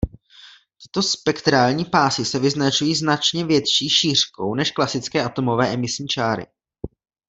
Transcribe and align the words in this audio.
Tyto 0.81 1.01
spektrální 1.03 1.85
pásy 1.85 2.25
se 2.25 2.39
vyznačují 2.39 2.95
značně 2.95 3.45
větší 3.45 3.89
šířkou 3.89 4.55
než 4.55 4.71
klasické 4.71 5.23
atomové 5.23 5.73
emisní 5.73 6.07
čáry. 6.07 6.45